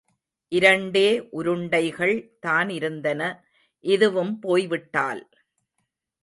[0.51, 1.27] இரண்டே
[1.31, 2.15] உருண்டைகள்
[2.45, 3.21] தானிருந்தன,
[3.79, 5.29] இதுவும் போய்விட்டால்.